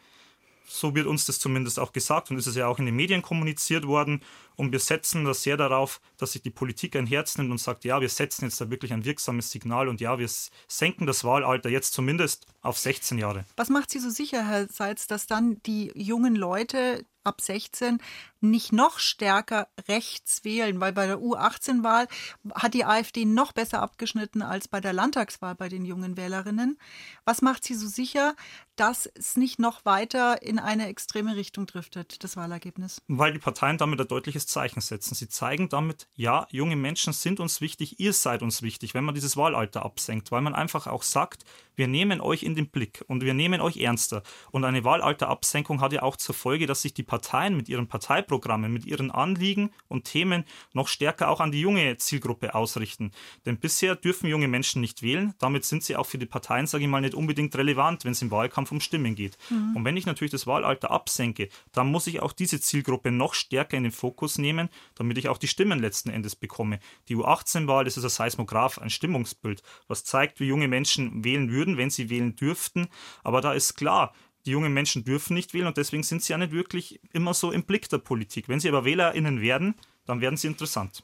[0.70, 3.22] So wird uns das zumindest auch gesagt und ist es ja auch in den Medien
[3.22, 4.22] kommuniziert worden.
[4.56, 7.86] Und wir setzen das sehr darauf, dass sich die Politik ein Herz nimmt und sagt,
[7.86, 10.30] ja, wir setzen jetzt da wirklich ein wirksames Signal und ja, wir
[10.68, 13.46] senken das Wahlalter jetzt zumindest auf 16 Jahre.
[13.56, 18.00] Was macht Sie so sicher, Herr Seitz, dass dann die jungen Leute ab 16
[18.42, 22.08] nicht noch stärker rechts wählen, weil bei der U18-Wahl
[22.54, 26.78] hat die AfD noch besser abgeschnitten als bei der Landtagswahl bei den jungen Wählerinnen.
[27.26, 28.36] Was macht Sie so sicher,
[28.76, 33.02] dass es nicht noch weiter in eine extreme Richtung driftet, das Wahlergebnis?
[33.08, 35.16] Weil die Parteien damit ein deutliches Zeichen setzen.
[35.16, 39.16] Sie zeigen damit, ja, junge Menschen sind uns wichtig, ihr seid uns wichtig, wenn man
[39.16, 41.44] dieses Wahlalter absenkt, weil man einfach auch sagt,
[41.76, 44.24] wir nehmen euch in den Blick und wir nehmen euch ernster.
[44.52, 47.19] Und eine Wahlalterabsenkung hat ja auch zur Folge, dass sich die Parteien
[47.52, 52.56] mit ihren Parteiprogrammen, mit ihren Anliegen und Themen noch stärker auch an die junge Zielgruppe
[52.56, 53.12] ausrichten.
[53.46, 55.34] Denn bisher dürfen junge Menschen nicht wählen.
[55.40, 58.22] Damit sind sie auch für die Parteien, sage ich mal, nicht unbedingt relevant, wenn es
[58.22, 59.38] im Wahlkampf um Stimmen geht.
[59.50, 59.76] Mhm.
[59.76, 63.78] Und wenn ich natürlich das Wahlalter absenke, dann muss ich auch diese Zielgruppe noch stärker
[63.78, 66.80] in den Fokus nehmen, damit ich auch die Stimmen letzten Endes bekomme.
[67.08, 71.78] Die U18-Wahl, das ist ein Seismograph, ein Stimmungsbild, was zeigt, wie junge Menschen wählen würden,
[71.78, 72.88] wenn sie wählen dürften.
[73.24, 74.14] Aber da ist klar,
[74.46, 77.52] die jungen Menschen dürfen nicht wählen und deswegen sind sie ja nicht wirklich immer so
[77.52, 78.50] im Blick der Politik.
[78.50, 79.76] Wenn sie aber WählerInnen werden,
[80.06, 81.04] dann werden sie interessant.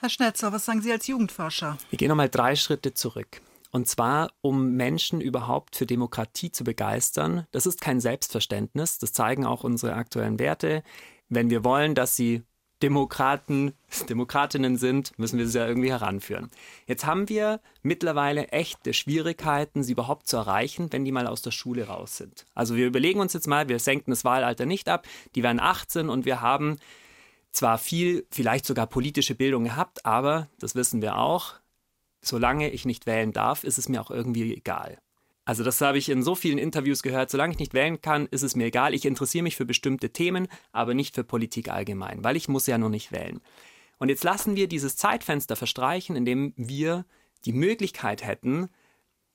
[0.00, 1.78] Herr Schnetzer, was sagen Sie als Jugendforscher?
[1.88, 3.40] Wir gehen nochmal drei Schritte zurück.
[3.70, 7.46] Und zwar, um Menschen überhaupt für Demokratie zu begeistern.
[7.50, 8.98] Das ist kein Selbstverständnis.
[8.98, 10.82] Das zeigen auch unsere aktuellen Werte.
[11.28, 12.42] Wenn wir wollen, dass sie
[12.82, 13.72] Demokraten,
[14.08, 16.50] Demokratinnen sind, müssen wir sie ja irgendwie heranführen.
[16.86, 21.50] Jetzt haben wir mittlerweile echte Schwierigkeiten, sie überhaupt zu erreichen, wenn die mal aus der
[21.50, 22.46] Schule raus sind.
[22.54, 26.08] Also wir überlegen uns jetzt mal, wir senken das Wahlalter nicht ab, die werden 18
[26.08, 26.78] und wir haben
[27.52, 31.54] zwar viel, vielleicht sogar politische Bildung gehabt, aber, das wissen wir auch,
[32.20, 34.98] solange ich nicht wählen darf, ist es mir auch irgendwie egal.
[35.44, 37.30] Also das habe ich in so vielen Interviews gehört.
[37.30, 38.94] Solange ich nicht wählen kann, ist es mir egal.
[38.94, 42.78] Ich interessiere mich für bestimmte Themen, aber nicht für Politik allgemein, weil ich muss ja
[42.78, 43.40] noch nicht wählen.
[43.98, 47.04] Und jetzt lassen wir dieses Zeitfenster verstreichen, in dem wir
[47.44, 48.68] die Möglichkeit hätten,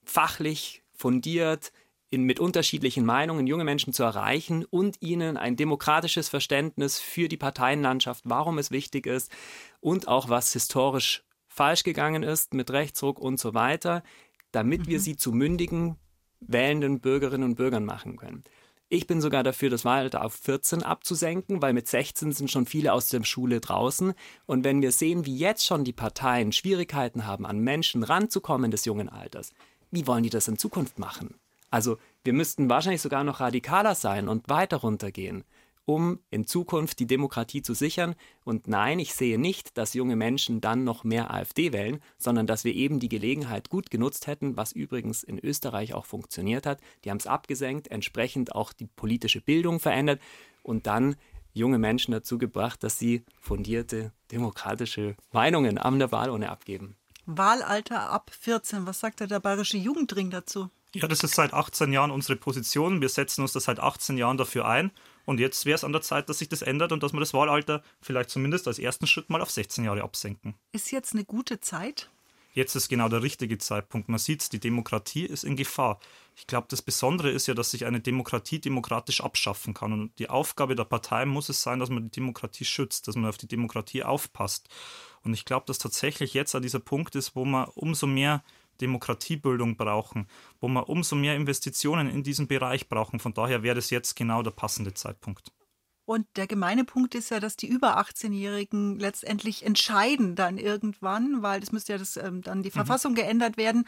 [0.04, 1.72] fachlich fundiert
[2.10, 7.38] in, mit unterschiedlichen Meinungen junge Menschen zu erreichen und ihnen ein demokratisches Verständnis für die
[7.38, 9.32] Parteienlandschaft, warum es wichtig ist
[9.80, 14.04] und auch was historisch falsch gegangen ist mit Rechtsruck und so weiter,
[14.52, 14.88] damit mhm.
[14.88, 15.98] wir sie zu mündigen,
[16.40, 18.44] wählenden Bürgerinnen und Bürgern machen können.
[18.92, 22.92] Ich bin sogar dafür, das Wahlalter auf 14 abzusenken, weil mit 16 sind schon viele
[22.92, 24.14] aus der Schule draußen.
[24.48, 28.86] Und wenn wir sehen, wie jetzt schon die Parteien Schwierigkeiten haben, an Menschen ranzukommen des
[28.86, 29.54] jungen Alters,
[29.92, 31.36] wie wollen die das in Zukunft machen?
[31.70, 35.44] Also wir müssten wahrscheinlich sogar noch radikaler sein und weiter runtergehen
[35.90, 38.14] um in Zukunft die Demokratie zu sichern.
[38.44, 42.64] Und nein, ich sehe nicht, dass junge Menschen dann noch mehr AfD wählen, sondern dass
[42.64, 46.80] wir eben die Gelegenheit gut genutzt hätten, was übrigens in Österreich auch funktioniert hat.
[47.04, 50.22] Die haben es abgesenkt, entsprechend auch die politische Bildung verändert
[50.62, 51.16] und dann
[51.54, 56.98] junge Menschen dazu gebracht, dass sie fundierte demokratische Meinungen am der Wahlurne abgeben.
[57.26, 58.86] Wahlalter ab 14.
[58.86, 60.70] Was sagt der Bayerische Jugendring dazu?
[60.94, 63.02] Ja, das ist seit 18 Jahren unsere Position.
[63.02, 64.92] Wir setzen uns das seit 18 Jahren dafür ein.
[65.30, 67.36] Und jetzt wäre es an der Zeit, dass sich das ändert und dass wir das
[67.36, 70.56] Wahlalter vielleicht zumindest als ersten Schritt mal auf 16 Jahre absenken.
[70.72, 72.10] Ist jetzt eine gute Zeit?
[72.54, 74.10] Jetzt ist genau der richtige Zeitpunkt.
[74.10, 76.00] Man sieht, die Demokratie ist in Gefahr.
[76.36, 79.94] Ich glaube, das Besondere ist ja, dass sich eine Demokratie demokratisch abschaffen kann.
[79.94, 83.30] Und die Aufgabe der Partei muss es sein, dass man die Demokratie schützt, dass man
[83.30, 84.68] auf die Demokratie aufpasst.
[85.22, 88.44] Und ich glaube, dass tatsächlich jetzt an dieser Punkt ist, wo man umso mehr
[88.82, 90.28] Demokratiebildung brauchen,
[90.60, 93.20] wo wir umso mehr Investitionen in diesen Bereich brauchen.
[93.20, 95.52] Von daher wäre das jetzt genau der passende Zeitpunkt.
[96.10, 101.62] Und der gemeine Punkt ist ja, dass die über 18-Jährigen letztendlich entscheiden dann irgendwann, weil
[101.62, 102.74] es müsste ja das, ähm, dann die mhm.
[102.74, 103.86] Verfassung geändert werden.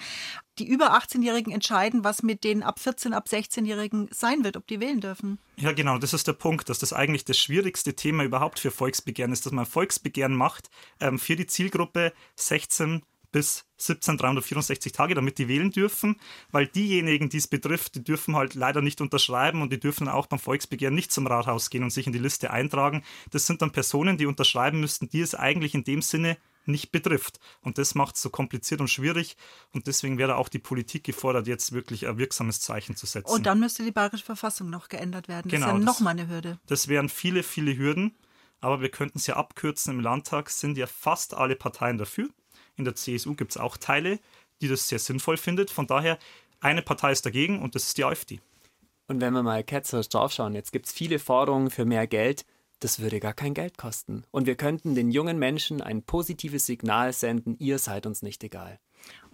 [0.60, 4.80] Die über 18-Jährigen entscheiden, was mit den ab 14, ab 16-Jährigen sein wird, ob die
[4.80, 5.39] wählen dürfen.
[5.56, 9.34] Ja, genau, das ist der Punkt, dass das eigentlich das schwierigste Thema überhaupt für Volksbegehren
[9.34, 13.01] ist, dass man Volksbegehren macht ähm, für die Zielgruppe 16
[13.32, 16.17] bis 17 364 Tage, damit die wählen dürfen,
[16.52, 20.28] weil diejenigen, die es betrifft, die dürfen halt leider nicht unterschreiben und die dürfen auch
[20.28, 23.04] beim Volksbegehren nicht zum Rathaus gehen und sich in die Liste eintragen.
[23.32, 27.39] Das sind dann Personen, die unterschreiben müssten, die es eigentlich in dem Sinne nicht betrifft.
[27.62, 29.36] Und das macht es so kompliziert und schwierig.
[29.72, 33.32] Und deswegen wäre auch die Politik gefordert, jetzt wirklich ein wirksames Zeichen zu setzen.
[33.32, 35.50] Und dann müsste die bayerische Verfassung noch geändert werden.
[35.50, 36.60] Das genau, ist ja nochmal eine Hürde.
[36.67, 38.15] Das wären viele, viele Hürden.
[38.60, 39.96] Aber wir könnten es ja abkürzen.
[39.96, 42.30] Im Landtag sind ja fast alle Parteien dafür.
[42.75, 44.19] In der CSU gibt es auch Teile,
[44.62, 45.71] die das sehr sinnvoll findet.
[45.71, 46.17] Von daher,
[46.60, 48.39] eine Partei ist dagegen und das ist die AfD.
[49.07, 52.45] Und wenn wir mal ketzerisch draufschauen, jetzt gibt es viele Forderungen für mehr Geld.
[52.79, 54.23] Das würde gar kein Geld kosten.
[54.31, 58.79] Und wir könnten den jungen Menschen ein positives Signal senden, ihr seid uns nicht egal.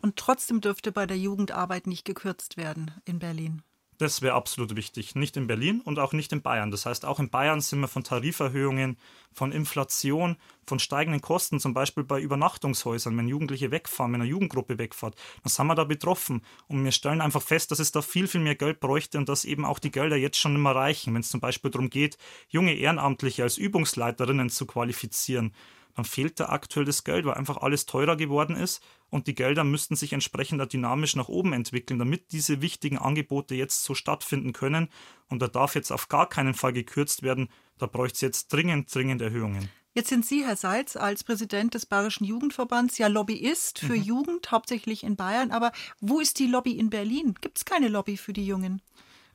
[0.02, 3.62] Und trotzdem dürfte bei der Jugendarbeit nicht gekürzt werden in Berlin.
[4.00, 5.16] Das wäre absolut wichtig.
[5.16, 6.70] Nicht in Berlin und auch nicht in Bayern.
[6.70, 8.96] Das heißt, auch in Bayern sind wir von Tariferhöhungen,
[9.34, 14.78] von Inflation, von steigenden Kosten, zum Beispiel bei Übernachtungshäusern, wenn Jugendliche wegfahren, wenn eine Jugendgruppe
[14.78, 16.44] wegfährt, dann sind wir da betroffen.
[16.68, 19.46] Und wir stellen einfach fest, dass es da viel, viel mehr Geld bräuchte und dass
[19.46, 22.76] eben auch die Gelder jetzt schon immer reichen, wenn es zum Beispiel darum geht, junge
[22.76, 25.54] Ehrenamtliche als Übungsleiterinnen zu qualifizieren
[25.98, 29.64] dann fehlt da aktuell das Geld, weil einfach alles teurer geworden ist und die Gelder
[29.64, 34.90] müssten sich entsprechend dynamisch nach oben entwickeln, damit diese wichtigen Angebote jetzt so stattfinden können.
[35.28, 37.50] Und da darf jetzt auf gar keinen Fall gekürzt werden.
[37.80, 39.70] Da bräuchte es jetzt dringend, dringend Erhöhungen.
[39.96, 44.04] Jetzt sind Sie, Herr Seitz, als Präsident des Bayerischen Jugendverbands ja Lobbyist für mhm.
[44.04, 45.50] Jugend, hauptsächlich in Bayern.
[45.50, 47.34] Aber wo ist die Lobby in Berlin?
[47.42, 48.84] Gibt es keine Lobby für die Jungen?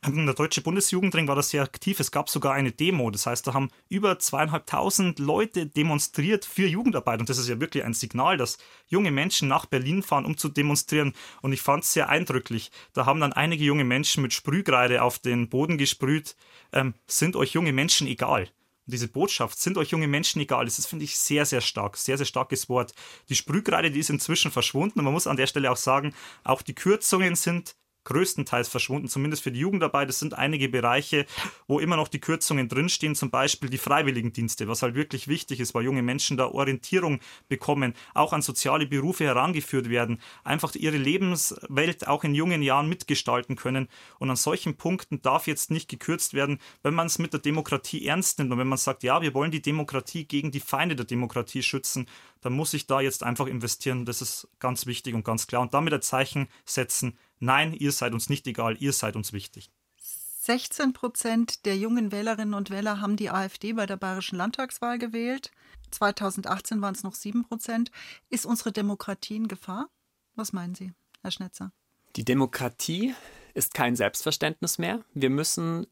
[0.04, 2.00] Der Deutsche Bundesjugendring war da sehr aktiv.
[2.00, 3.08] Es gab sogar eine Demo.
[3.12, 7.20] Das heißt, da haben über zweieinhalbtausend Leute demonstriert für Jugendarbeit.
[7.20, 10.48] Und das ist ja wirklich ein Signal, dass junge Menschen nach Berlin fahren, um zu
[10.48, 11.12] demonstrieren.
[11.40, 12.72] Und ich fand es sehr eindrücklich.
[12.94, 16.34] Da haben dann einige junge Menschen mit Sprühkreide auf den Boden gesprüht.
[16.72, 18.48] Ähm, sind euch junge Menschen egal?
[18.86, 22.16] Und diese Botschaft, sind euch junge Menschen egal, das finde ich, sehr, sehr stark, sehr,
[22.16, 22.92] sehr starkes Wort.
[23.28, 24.98] Die Sprühkreide, die ist inzwischen verschwunden.
[24.98, 26.12] Und man muss an der Stelle auch sagen,
[26.42, 30.10] auch die Kürzungen sind größtenteils verschwunden, zumindest für die Jugendarbeit.
[30.10, 31.26] Es sind einige Bereiche,
[31.66, 35.74] wo immer noch die Kürzungen drinstehen, zum Beispiel die Freiwilligendienste, was halt wirklich wichtig ist,
[35.74, 42.06] weil junge Menschen da Orientierung bekommen, auch an soziale Berufe herangeführt werden, einfach ihre Lebenswelt
[42.06, 43.88] auch in jungen Jahren mitgestalten können.
[44.18, 48.06] Und an solchen Punkten darf jetzt nicht gekürzt werden, wenn man es mit der Demokratie
[48.06, 51.06] ernst nimmt und wenn man sagt, ja, wir wollen die Demokratie gegen die Feinde der
[51.06, 52.06] Demokratie schützen,
[52.42, 54.04] dann muss ich da jetzt einfach investieren.
[54.04, 55.62] Das ist ganz wichtig und ganz klar.
[55.62, 59.70] Und damit ein Zeichen setzen, nein, ihr seid uns nicht egal, ihr seid uns wichtig.
[60.40, 65.52] 16 Prozent der jungen Wählerinnen und Wähler haben die AfD bei der bayerischen Landtagswahl gewählt.
[65.92, 67.92] 2018 waren es noch 7 Prozent.
[68.28, 69.88] Ist unsere Demokratie in Gefahr?
[70.34, 71.72] Was meinen Sie, Herr Schnetzer?
[72.16, 73.14] Die Demokratie
[73.54, 75.04] ist kein Selbstverständnis mehr.
[75.14, 75.86] Wir müssen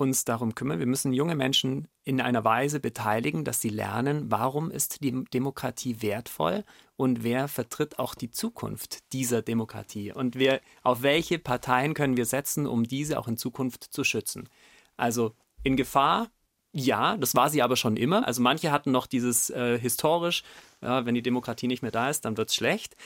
[0.00, 0.78] uns darum kümmern.
[0.78, 6.00] Wir müssen junge Menschen in einer Weise beteiligen, dass sie lernen, warum ist die Demokratie
[6.00, 6.64] wertvoll
[6.96, 12.26] und wer vertritt auch die Zukunft dieser Demokratie und wer, auf welche Parteien können wir
[12.26, 14.48] setzen, um diese auch in Zukunft zu schützen.
[14.96, 16.28] Also in Gefahr,
[16.72, 18.26] ja, das war sie aber schon immer.
[18.26, 20.42] Also manche hatten noch dieses äh, historisch,
[20.80, 22.96] ja, wenn die Demokratie nicht mehr da ist, dann wird es schlecht.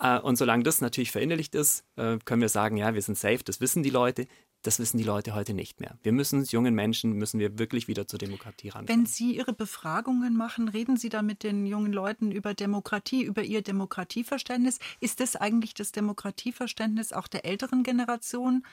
[0.00, 3.44] Äh, und solange das natürlich verinnerlicht ist, äh, können wir sagen, ja, wir sind safe,
[3.44, 4.26] das wissen die Leute.
[4.64, 5.98] Das wissen die Leute heute nicht mehr.
[6.02, 8.88] Wir müssen es jungen Menschen, müssen wir wirklich wieder zur Demokratie ran.
[8.88, 13.42] Wenn Sie Ihre Befragungen machen, reden Sie da mit den jungen Leuten über Demokratie, über
[13.42, 14.78] ihr Demokratieverständnis.
[15.00, 18.64] Ist das eigentlich das Demokratieverständnis auch der älteren Generation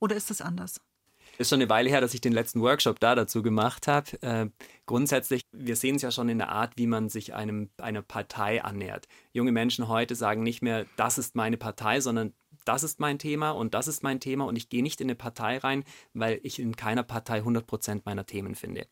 [0.00, 0.80] oder ist das anders?
[1.38, 4.20] Ist schon eine Weile her, dass ich den letzten Workshop da dazu gemacht habe.
[4.22, 4.46] Äh,
[4.86, 8.64] grundsätzlich, wir sehen es ja schon in der Art, wie man sich einem, einer Partei
[8.64, 9.06] annähert.
[9.32, 12.32] Junge Menschen heute sagen nicht mehr, das ist meine Partei, sondern
[12.66, 15.14] das ist mein Thema und das ist mein Thema und ich gehe nicht in eine
[15.14, 18.86] Partei rein, weil ich in keiner Partei 100 Prozent meiner Themen finde.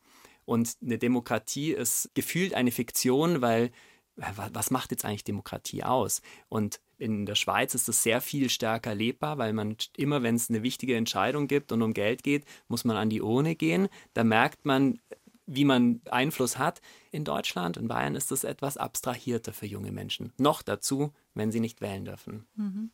[0.45, 3.71] Und eine Demokratie ist gefühlt eine Fiktion, weil
[4.15, 6.21] was macht jetzt eigentlich Demokratie aus?
[6.47, 10.49] Und in der Schweiz ist das sehr viel stärker erlebbar, weil man immer, wenn es
[10.49, 13.89] eine wichtige Entscheidung gibt und um Geld geht, muss man an die Urne gehen.
[14.13, 14.99] Da merkt man,
[15.45, 16.81] wie man Einfluss hat.
[17.11, 20.31] In Deutschland, in Bayern ist es etwas abstrahierter für junge Menschen.
[20.37, 22.45] Noch dazu, wenn sie nicht wählen dürfen.
[22.55, 22.91] Mhm.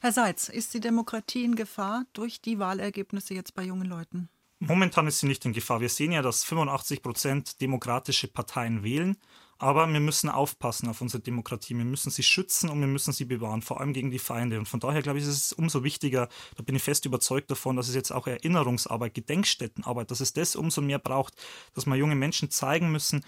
[0.00, 4.28] Herr Seitz, ist die Demokratie in Gefahr durch die Wahlergebnisse jetzt bei jungen Leuten?
[4.58, 5.80] Momentan ist sie nicht in Gefahr.
[5.80, 9.16] Wir sehen ja, dass 85 Prozent demokratische Parteien wählen.
[9.58, 11.76] Aber wir müssen aufpassen auf unsere Demokratie.
[11.76, 14.58] Wir müssen sie schützen und wir müssen sie bewahren, vor allem gegen die Feinde.
[14.58, 17.76] Und von daher, glaube ich, ist es umso wichtiger, da bin ich fest überzeugt davon,
[17.76, 21.34] dass es jetzt auch Erinnerungsarbeit, Gedenkstättenarbeit, dass es das umso mehr braucht,
[21.74, 23.24] dass wir junge Menschen zeigen müssen,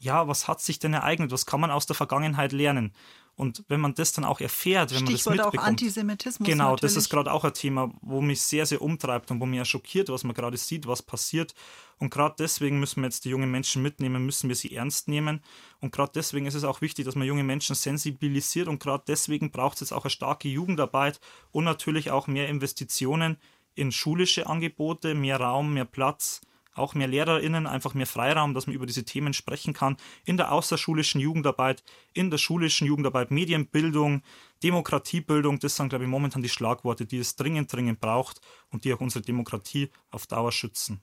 [0.00, 1.30] ja, was hat sich denn ereignet?
[1.30, 2.92] Was kann man aus der Vergangenheit lernen?
[3.36, 5.58] Und wenn man das dann auch erfährt, wenn Stichwort man das mitbekommt.
[5.58, 6.48] auch Antisemitismus.
[6.48, 6.80] Genau, natürlich.
[6.82, 9.64] das ist gerade auch ein Thema, wo mich sehr, sehr umtreibt und wo mich ja
[9.64, 11.54] schockiert, was man gerade sieht, was passiert.
[11.98, 15.40] Und gerade deswegen müssen wir jetzt die jungen Menschen mitnehmen, müssen wir sie ernst nehmen.
[15.80, 18.68] Und gerade deswegen ist es auch wichtig, dass man junge Menschen sensibilisiert.
[18.68, 21.20] Und gerade deswegen braucht es jetzt auch eine starke Jugendarbeit
[21.50, 23.36] und natürlich auch mehr Investitionen
[23.74, 26.40] in schulische Angebote, mehr Raum, mehr Platz
[26.74, 29.96] auch mehr LehrerInnen, einfach mehr Freiraum, dass man über diese Themen sprechen kann.
[30.24, 31.82] In der außerschulischen Jugendarbeit,
[32.12, 34.22] in der schulischen Jugendarbeit, Medienbildung,
[34.62, 38.92] Demokratiebildung, das sind, glaube ich, momentan die Schlagworte, die es dringend, dringend braucht und die
[38.92, 41.00] auch unsere Demokratie auf Dauer schützen.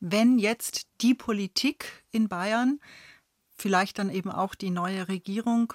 [0.00, 2.80] Wenn jetzt die Politik in Bayern,
[3.56, 5.72] vielleicht dann eben auch die neue Regierung,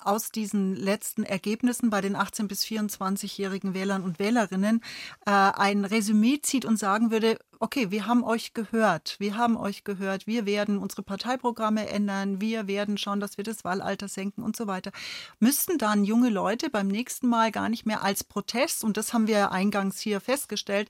[0.00, 4.82] aus diesen letzten Ergebnissen bei den 18- bis 24-jährigen Wählern und Wählerinnen
[5.24, 9.84] äh, ein Resümee zieht und sagen würde, okay, wir haben euch gehört, wir haben euch
[9.84, 14.56] gehört, wir werden unsere Parteiprogramme ändern, wir werden schauen, dass wir das Wahlalter senken und
[14.56, 14.92] so weiter.
[15.38, 19.26] Müssten dann junge Leute beim nächsten Mal gar nicht mehr als Protest, und das haben
[19.26, 20.88] wir eingangs hier festgestellt,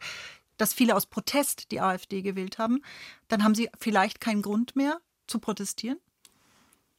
[0.56, 2.82] dass viele aus Protest die AfD gewählt haben,
[3.28, 5.98] dann haben sie vielleicht keinen Grund mehr zu protestieren?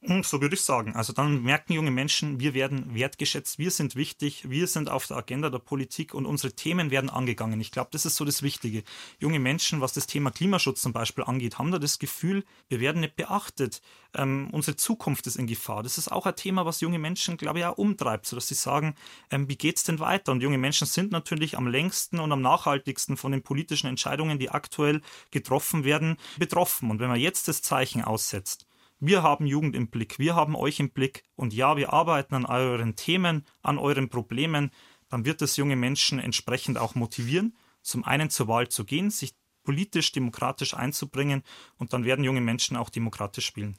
[0.00, 0.94] Hm, so würde ich sagen.
[0.94, 5.16] Also dann merken junge Menschen, wir werden wertgeschätzt, wir sind wichtig, wir sind auf der
[5.16, 7.60] Agenda der Politik und unsere Themen werden angegangen.
[7.60, 8.84] Ich glaube, das ist so das Wichtige.
[9.18, 13.00] Junge Menschen, was das Thema Klimaschutz zum Beispiel angeht, haben da das Gefühl, wir werden
[13.00, 13.82] nicht beachtet.
[14.14, 15.82] Ähm, unsere Zukunft ist in Gefahr.
[15.82, 18.94] Das ist auch ein Thema, was junge Menschen, glaube ich, auch umtreibt, sodass sie sagen,
[19.32, 20.30] ähm, wie geht's denn weiter?
[20.30, 24.50] Und junge Menschen sind natürlich am längsten und am nachhaltigsten von den politischen Entscheidungen, die
[24.50, 26.88] aktuell getroffen werden, betroffen.
[26.88, 28.67] Und wenn man jetzt das Zeichen aussetzt,
[29.00, 31.24] wir haben Jugend im Blick, wir haben euch im Blick.
[31.36, 34.70] Und ja, wir arbeiten an euren Themen, an euren Problemen,
[35.08, 39.34] dann wird es junge Menschen entsprechend auch motivieren, zum einen zur Wahl zu gehen, sich
[39.62, 41.42] politisch, demokratisch einzubringen.
[41.76, 43.78] Und dann werden junge Menschen auch demokratisch spielen.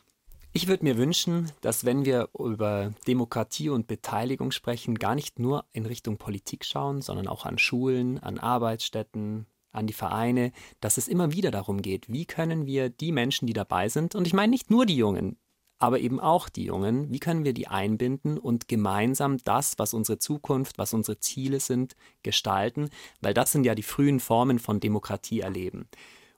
[0.51, 5.65] Ich würde mir wünschen, dass wenn wir über Demokratie und Beteiligung sprechen, gar nicht nur
[5.73, 11.08] in Richtung Politik schauen, sondern auch an Schulen, an Arbeitsstätten, an die Vereine, dass es
[11.08, 14.51] immer wieder darum geht, wie können wir die Menschen, die dabei sind, und ich meine
[14.51, 15.38] nicht nur die Jungen,
[15.79, 20.19] aber eben auch die Jungen, wie können wir die einbinden und gemeinsam das, was unsere
[20.19, 22.89] Zukunft, was unsere Ziele sind, gestalten,
[23.21, 25.88] weil das sind ja die frühen Formen von Demokratie erleben.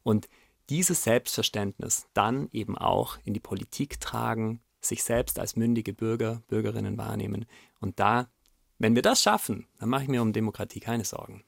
[0.03, 0.29] Und
[0.69, 6.97] dieses Selbstverständnis dann eben auch in die Politik tragen, sich selbst als mündige Bürger, Bürgerinnen
[6.97, 7.45] wahrnehmen.
[7.79, 8.29] Und da,
[8.77, 11.43] wenn wir das schaffen, dann mache ich mir um Demokratie keine Sorgen.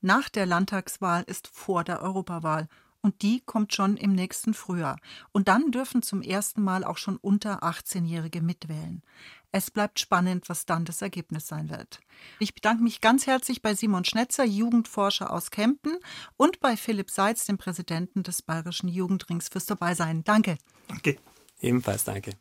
[0.00, 2.68] Nach der Landtagswahl ist vor der Europawahl
[3.00, 4.98] und die kommt schon im nächsten Frühjahr.
[5.32, 9.02] Und dann dürfen zum ersten Mal auch schon unter 18-Jährige mitwählen.
[9.50, 12.00] Es bleibt spannend, was dann das Ergebnis sein wird.
[12.38, 15.96] Ich bedanke mich ganz herzlich bei Simon Schnetzer, Jugendforscher aus Kempten,
[16.36, 20.22] und bei Philipp Seitz, dem Präsidenten des Bayerischen Jugendrings, fürs Dabeisein.
[20.24, 20.58] Danke.
[20.88, 21.16] Danke.
[21.60, 22.32] Ebenfalls danke.